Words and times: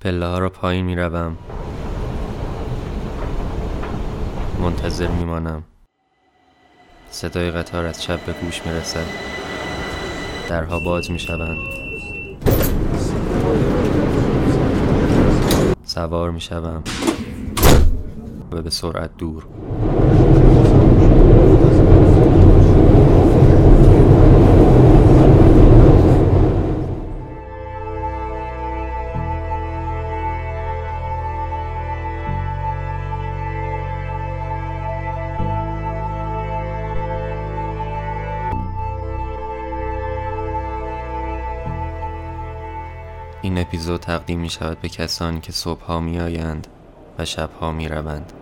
پله 0.00 0.26
ها 0.26 0.38
را 0.38 0.50
پایین 0.50 0.84
می 0.84 0.96
روم 0.96 1.36
منتظر 4.60 5.08
می 5.08 5.24
مانم 5.24 5.62
صدای 7.10 7.50
قطار 7.50 7.86
از 7.86 8.02
چپ 8.02 8.24
به 8.24 8.32
گوش 8.32 8.66
می 8.66 8.72
رسد 8.72 9.06
درها 10.48 10.78
باز 10.84 11.10
می 11.10 11.18
شوند 11.18 11.58
سوار 15.84 16.30
می 16.30 16.40
شوم 16.40 16.84
و 18.52 18.62
به 18.62 18.70
سرعت 18.70 19.16
دور. 19.16 19.46
این 43.50 43.58
اپیزود 43.58 44.00
تقدیم 44.00 44.40
می 44.40 44.50
شود 44.50 44.80
به 44.80 44.88
کسانی 44.88 45.40
که 45.40 45.52
صبح 45.52 45.80
ها 45.80 46.00
می 46.00 46.20
آیند 46.20 46.66
و 47.18 47.24
شب 47.24 47.50
ها 47.60 47.72
می 47.72 47.88
روند. 47.88 48.39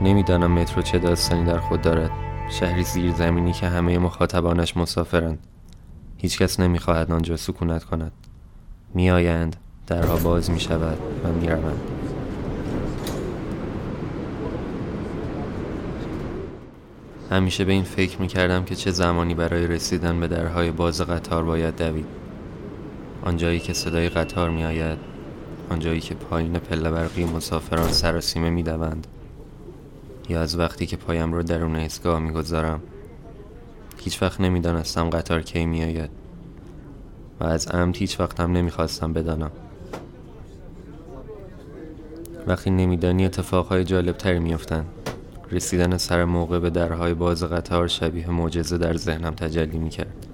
نمی‌دانم 0.00 0.52
مترو 0.52 0.82
چه 0.82 0.98
داستانی 0.98 1.44
در 1.44 1.58
خود 1.58 1.82
دارد. 1.82 2.10
شهری 2.50 2.82
زیرزمینی 2.82 3.52
که 3.52 3.66
همه 3.66 3.98
مخاطبانش 3.98 4.76
مسافرند. 4.76 5.38
هیچکس 6.16 6.60
نمی‌خواهد 6.60 7.12
آنجا 7.12 7.36
سکونت 7.36 7.84
کند. 7.84 8.12
میآیند 8.94 9.56
درها 9.86 10.16
باز 10.16 10.50
می 10.50 10.60
شود 10.60 10.98
و 11.24 11.28
می 11.28 11.48
روند. 11.48 11.95
همیشه 17.30 17.64
به 17.64 17.72
این 17.72 17.84
فکر 17.84 18.20
می 18.20 18.26
کردم 18.26 18.64
که 18.64 18.74
چه 18.74 18.90
زمانی 18.90 19.34
برای 19.34 19.66
رسیدن 19.66 20.20
به 20.20 20.28
درهای 20.28 20.70
باز 20.70 21.00
قطار 21.00 21.44
باید 21.44 21.76
دوید. 21.76 22.06
آنجایی 23.22 23.58
که 23.58 23.72
صدای 23.72 24.08
قطار 24.08 24.50
می 24.50 24.64
آید 24.64 24.98
آنجایی 25.70 26.00
که 26.00 26.14
پایین 26.14 26.58
پله 26.58 26.90
برقی 26.90 27.24
مسافران 27.24 27.92
سراسیمه 27.92 28.50
می 28.50 28.62
دوند 28.62 29.06
یا 30.28 30.40
از 30.40 30.58
وقتی 30.58 30.86
که 30.86 30.96
پایم 30.96 31.32
رو 31.32 31.42
درون 31.42 31.76
ایستگاه 31.76 32.20
می‌گذارم. 32.20 32.82
هیچ 33.98 34.22
وقت 34.22 34.40
نمی‌دانستم 34.40 35.10
قطار 35.10 35.42
کی 35.42 35.66
میآید 35.66 36.10
و 37.40 37.44
از 37.44 37.66
عمد 37.66 37.96
هیچ 37.96 38.20
وقت 38.20 38.40
هم 38.40 38.52
نمی‌خواستم 38.52 39.12
بدانم. 39.12 39.50
وقتی 42.46 42.70
نمیدانی 42.70 43.24
اتفاقهای 43.24 43.84
جالبتری 43.84 44.38
میافتند. 44.38 44.86
رسیدن 45.50 45.96
سر 45.96 46.24
موقع 46.24 46.58
به 46.58 46.70
درهای 46.70 47.14
باز 47.14 47.44
قطار 47.44 47.88
شبیه 47.88 48.30
معجزه 48.30 48.78
در 48.78 48.96
ذهنم 48.96 49.34
تجلی 49.34 49.78
می‌کرد. 49.78 50.26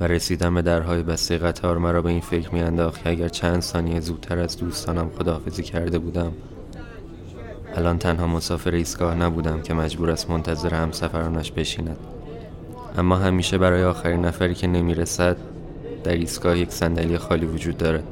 و 0.00 0.04
رسیدن 0.04 0.54
به 0.54 0.62
درهای 0.62 1.02
بسته 1.02 1.38
قطار 1.38 1.78
مرا 1.78 2.02
به 2.02 2.10
این 2.10 2.20
فکر 2.20 2.54
میانداخت 2.54 3.02
که 3.02 3.10
اگر 3.10 3.28
چند 3.28 3.60
ثانیه 3.60 4.00
زودتر 4.00 4.38
از 4.38 4.56
دوستانم 4.56 5.10
خداحافظی 5.18 5.62
کرده 5.62 5.98
بودم 5.98 6.32
الان 7.76 7.98
تنها 7.98 8.26
مسافر 8.26 8.70
ایستگاه 8.70 9.14
نبودم 9.14 9.62
که 9.62 9.74
مجبور 9.74 10.10
است 10.10 10.30
منتظر 10.30 10.74
همسفرانش 10.74 11.52
بشیند. 11.52 11.96
اما 12.98 13.16
همیشه 13.16 13.58
برای 13.58 13.84
آخرین 13.84 14.24
نفری 14.24 14.54
که 14.54 14.66
نمی‌رسد 14.66 15.36
در 16.04 16.12
ایستگاه 16.12 16.58
یک 16.58 16.70
صندلی 16.70 17.18
خالی 17.18 17.46
وجود 17.46 17.78
دارد. 17.78 18.04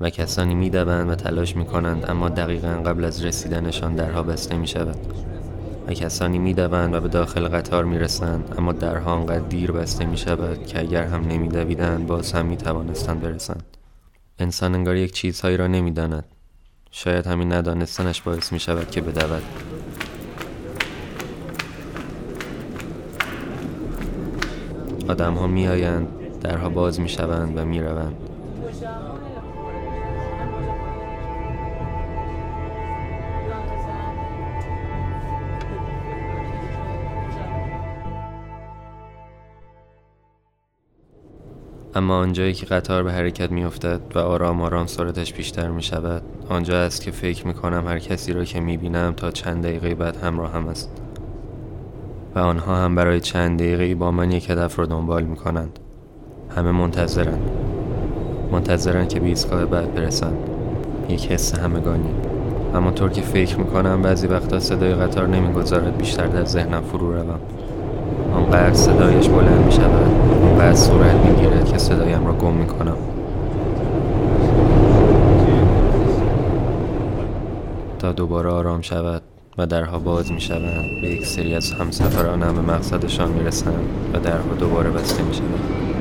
و 0.00 0.10
کسانی 0.10 0.54
می‌دوند 0.54 1.10
و 1.10 1.14
تلاش 1.14 1.56
می 1.56 1.64
کنند 1.64 2.10
اما 2.10 2.28
دقیقا 2.28 2.68
قبل 2.68 3.04
از 3.04 3.24
رسیدنشان 3.24 3.94
درها 3.94 4.22
بسته 4.22 4.56
می 4.56 4.66
شود 4.66 4.96
و 5.86 5.92
کسانی 5.92 6.38
می‌دوند 6.38 6.94
و 6.94 7.00
به 7.00 7.08
داخل 7.08 7.48
قطار 7.48 7.84
می 7.84 7.98
رسند 7.98 8.54
اما 8.58 8.72
درها 8.72 9.12
آنقدر 9.12 9.38
دیر 9.48 9.72
بسته 9.72 10.04
می 10.04 10.16
شود 10.16 10.66
که 10.66 10.80
اگر 10.80 11.02
هم 11.02 11.20
نمی 11.20 11.48
دویدند 11.48 12.06
باز 12.06 12.32
هم 12.32 12.46
می 12.46 12.56
توانستند 12.56 13.20
برسند. 13.20 13.64
انسان 14.38 14.74
انگار 14.74 14.96
یک 14.96 15.12
چیزهایی 15.12 15.56
را 15.56 15.66
نمی 15.66 15.90
داند. 15.90 16.24
شاید 16.90 17.26
همین 17.26 17.52
ندانستنش 17.52 18.22
باعث 18.22 18.52
می 18.52 18.60
شود 18.60 18.90
که 18.90 19.00
بدود. 19.00 19.42
آدم 25.08 25.34
ها 25.34 25.46
می 25.46 25.68
آیند 25.68 26.08
درها 26.40 26.68
باز 26.68 27.00
می 27.00 27.08
شوند 27.08 27.58
و 27.58 27.64
می 27.64 27.80
روند 27.80 28.16
اما 41.96 42.18
آنجایی 42.18 42.52
که 42.52 42.66
قطار 42.66 43.02
به 43.02 43.12
حرکت 43.12 43.52
می 43.52 43.64
افتد 43.64 44.00
و 44.14 44.18
آرام 44.18 44.62
آرام 44.62 44.86
سرعتش 44.86 45.32
بیشتر 45.32 45.68
می 45.68 45.82
شود 45.82 46.22
آنجا 46.48 46.80
است 46.80 47.02
که 47.02 47.10
فکر 47.10 47.46
می 47.46 47.54
کنم 47.54 47.88
هر 47.88 47.98
کسی 47.98 48.32
را 48.32 48.44
که 48.44 48.60
می 48.60 48.76
بینم 48.76 49.14
تا 49.16 49.30
چند 49.30 49.62
دقیقه 49.62 49.94
بعد 49.94 50.16
همراه 50.16 50.52
هم 50.52 50.68
است. 50.68 50.90
و 52.34 52.38
آنها 52.38 52.76
هم 52.76 52.94
برای 52.94 53.20
چند 53.20 53.58
دقیقه 53.58 53.94
با 53.94 54.10
من 54.10 54.32
یک 54.32 54.50
هدف 54.50 54.78
را 54.78 54.86
دنبال 54.86 55.22
می 55.22 55.36
کنند 55.36 55.78
همه 56.56 56.70
منتظرند. 56.72 57.50
منتظرند 58.52 59.08
که 59.08 59.20
به 59.20 59.26
ایستگاه 59.26 59.66
بعد 59.66 59.94
برسند. 59.94 60.36
یک 61.08 61.32
حس 61.32 61.58
همگانی. 61.58 62.14
همانطور 62.74 63.10
که 63.10 63.22
فکر 63.22 63.58
می 63.58 63.66
کنم 63.66 64.02
بعضی 64.02 64.26
وقتا 64.26 64.60
صدای 64.60 64.94
قطار 64.94 65.26
نمی‌گذارد 65.28 65.98
بیشتر 65.98 66.26
در 66.26 66.44
ذهنم 66.44 66.82
فرو 66.82 67.12
روم. 67.12 67.40
آنقدر 68.36 68.72
صدایش 68.72 69.28
بلند 69.28 69.64
می 69.64 69.72
شود 69.72 70.10
آنقدر 70.42 70.74
سرعت 70.74 71.16
می 71.16 71.36
گیرد 71.36 71.64
که 71.64 71.78
صدایم 71.78 72.26
را 72.26 72.32
گم 72.32 72.52
می 72.52 72.66
کنم 72.66 72.96
تا 77.98 78.12
دوباره 78.12 78.50
آرام 78.50 78.80
شود 78.80 79.22
و 79.58 79.66
درها 79.66 79.98
باز 79.98 80.32
می 80.32 80.40
شوند 80.40 80.84
به 81.02 81.08
یک 81.08 81.26
سری 81.26 81.54
از 81.54 81.72
همسفرانم 81.72 82.54
به 82.54 82.72
مقصدشان 82.72 83.30
می 83.30 83.44
رسند 83.44 83.84
و 84.14 84.18
درها 84.18 84.54
دوباره 84.60 84.90
بسته 84.90 85.22
می 85.22 85.34
شود 85.34 85.95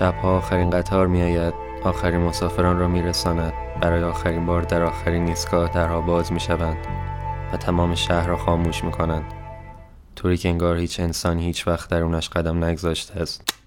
شبها 0.00 0.36
آخرین 0.36 0.70
قطار 0.70 1.06
می 1.06 1.22
آید 1.22 1.54
آخرین 1.84 2.20
مسافران 2.20 2.78
را 2.78 2.88
می 2.88 3.02
رساند 3.02 3.52
برای 3.80 4.02
آخرین 4.02 4.46
بار 4.46 4.62
در 4.62 4.82
آخرین 4.82 5.28
ایستگاه 5.28 5.68
درها 5.68 6.00
باز 6.00 6.32
می 6.32 6.40
شوند 6.40 6.76
و 7.52 7.56
تمام 7.56 7.94
شهر 7.94 8.26
را 8.26 8.36
خاموش 8.36 8.84
می‌کنند. 8.84 9.24
طوری 10.16 10.36
که 10.36 10.48
انگار 10.48 10.76
هیچ 10.76 11.00
انسانی 11.00 11.44
هیچ 11.44 11.66
وقت 11.66 11.90
درونش 11.90 12.28
قدم 12.28 12.64
نگذاشته 12.64 13.20
است. 13.20 13.59